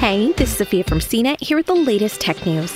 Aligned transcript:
Hey, 0.00 0.32
this 0.32 0.52
is 0.52 0.56
Sophia 0.56 0.82
from 0.82 0.98
CNET 0.98 1.42
here 1.42 1.58
with 1.58 1.66
the 1.66 1.74
latest 1.74 2.22
tech 2.22 2.46
news. 2.46 2.72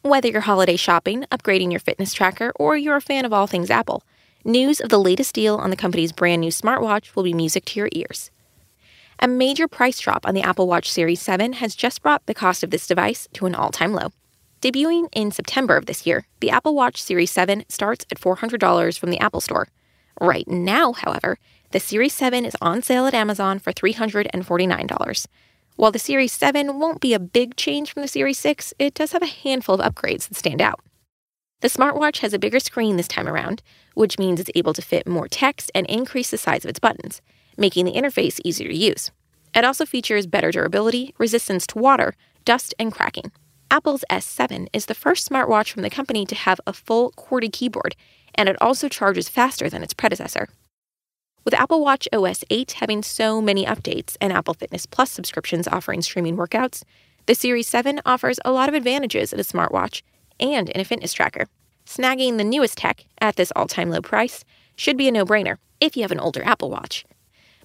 Whether 0.00 0.28
you're 0.28 0.40
holiday 0.40 0.76
shopping, 0.76 1.26
upgrading 1.30 1.72
your 1.72 1.80
fitness 1.80 2.14
tracker, 2.14 2.54
or 2.56 2.74
you're 2.78 2.96
a 2.96 3.02
fan 3.02 3.26
of 3.26 3.32
all 3.34 3.46
things 3.46 3.68
Apple, 3.68 4.02
news 4.46 4.80
of 4.80 4.88
the 4.88 4.98
latest 4.98 5.34
deal 5.34 5.56
on 5.56 5.68
the 5.68 5.76
company's 5.76 6.10
brand 6.10 6.40
new 6.40 6.48
smartwatch 6.48 7.14
will 7.14 7.22
be 7.22 7.34
music 7.34 7.66
to 7.66 7.80
your 7.80 7.90
ears. 7.92 8.30
A 9.18 9.28
major 9.28 9.68
price 9.68 10.00
drop 10.00 10.26
on 10.26 10.34
the 10.34 10.40
Apple 10.40 10.66
Watch 10.66 10.90
Series 10.90 11.20
7 11.20 11.52
has 11.52 11.74
just 11.74 12.00
brought 12.00 12.24
the 12.24 12.32
cost 12.32 12.64
of 12.64 12.70
this 12.70 12.86
device 12.86 13.28
to 13.34 13.44
an 13.44 13.54
all 13.54 13.70
time 13.70 13.92
low. 13.92 14.08
Debuting 14.62 15.08
in 15.12 15.30
September 15.30 15.76
of 15.76 15.84
this 15.84 16.06
year, 16.06 16.26
the 16.40 16.48
Apple 16.48 16.74
Watch 16.74 17.02
Series 17.02 17.30
7 17.30 17.64
starts 17.68 18.06
at 18.10 18.18
$400 18.18 18.98
from 18.98 19.10
the 19.10 19.20
Apple 19.20 19.42
Store. 19.42 19.68
Right 20.20 20.46
now, 20.48 20.92
however, 20.92 21.38
the 21.70 21.80
Series 21.80 22.12
7 22.12 22.44
is 22.44 22.56
on 22.60 22.82
sale 22.82 23.06
at 23.06 23.14
Amazon 23.14 23.58
for 23.58 23.72
$349. 23.72 25.26
While 25.76 25.90
the 25.90 25.98
Series 25.98 26.32
7 26.32 26.78
won't 26.78 27.00
be 27.00 27.14
a 27.14 27.18
big 27.18 27.56
change 27.56 27.92
from 27.92 28.02
the 28.02 28.08
Series 28.08 28.38
6, 28.38 28.74
it 28.78 28.94
does 28.94 29.12
have 29.12 29.22
a 29.22 29.26
handful 29.26 29.80
of 29.80 29.94
upgrades 29.94 30.28
that 30.28 30.36
stand 30.36 30.62
out. 30.62 30.80
The 31.62 31.68
smartwatch 31.68 32.18
has 32.18 32.32
a 32.32 32.38
bigger 32.38 32.60
screen 32.60 32.96
this 32.96 33.08
time 33.08 33.26
around, 33.26 33.62
which 33.94 34.18
means 34.18 34.38
it's 34.38 34.50
able 34.54 34.74
to 34.74 34.82
fit 34.82 35.08
more 35.08 35.26
text 35.26 35.72
and 35.74 35.86
increase 35.86 36.30
the 36.30 36.38
size 36.38 36.64
of 36.64 36.68
its 36.68 36.78
buttons, 36.78 37.20
making 37.56 37.86
the 37.86 37.94
interface 37.94 38.40
easier 38.44 38.68
to 38.68 38.76
use. 38.76 39.10
It 39.54 39.64
also 39.64 39.86
features 39.86 40.26
better 40.26 40.50
durability, 40.50 41.14
resistance 41.18 41.66
to 41.68 41.78
water, 41.78 42.14
dust, 42.44 42.74
and 42.78 42.92
cracking. 42.92 43.32
Apple's 43.74 44.04
S7 44.08 44.68
is 44.72 44.86
the 44.86 44.94
first 44.94 45.28
smartwatch 45.28 45.72
from 45.72 45.82
the 45.82 45.90
company 45.90 46.24
to 46.26 46.36
have 46.36 46.60
a 46.64 46.72
full 46.72 47.10
QWERTY 47.16 47.52
keyboard, 47.52 47.96
and 48.32 48.48
it 48.48 48.54
also 48.60 48.88
charges 48.88 49.28
faster 49.28 49.68
than 49.68 49.82
its 49.82 49.92
predecessor. 49.92 50.48
With 51.44 51.54
Apple 51.54 51.80
Watch 51.80 52.06
OS 52.12 52.44
8 52.50 52.70
having 52.70 53.02
so 53.02 53.42
many 53.42 53.66
updates 53.66 54.16
and 54.20 54.32
Apple 54.32 54.54
Fitness 54.54 54.86
Plus 54.86 55.10
subscriptions 55.10 55.66
offering 55.66 56.02
streaming 56.02 56.36
workouts, 56.36 56.84
the 57.26 57.34
Series 57.34 57.66
7 57.66 58.00
offers 58.06 58.38
a 58.44 58.52
lot 58.52 58.68
of 58.68 58.76
advantages 58.76 59.32
in 59.32 59.40
a 59.40 59.42
smartwatch 59.42 60.02
and 60.38 60.70
in 60.70 60.80
a 60.80 60.84
fitness 60.84 61.12
tracker. 61.12 61.48
Snagging 61.84 62.38
the 62.38 62.44
newest 62.44 62.78
tech 62.78 63.06
at 63.20 63.34
this 63.34 63.52
all 63.56 63.66
time 63.66 63.90
low 63.90 64.00
price 64.00 64.44
should 64.76 64.96
be 64.96 65.08
a 65.08 65.10
no 65.10 65.24
brainer 65.24 65.56
if 65.80 65.96
you 65.96 66.02
have 66.02 66.12
an 66.12 66.20
older 66.20 66.44
Apple 66.44 66.70
Watch. 66.70 67.04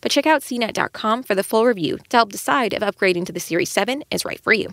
But 0.00 0.12
check 0.12 0.24
out 0.24 0.40
cnet.com 0.40 1.24
for 1.24 1.34
the 1.34 1.44
full 1.44 1.66
review 1.66 1.98
to 2.08 2.16
help 2.16 2.32
decide 2.32 2.72
if 2.72 2.80
upgrading 2.80 3.26
to 3.26 3.32
the 3.32 3.38
Series 3.38 3.70
7 3.70 4.02
is 4.10 4.24
right 4.24 4.40
for 4.40 4.54
you. 4.54 4.72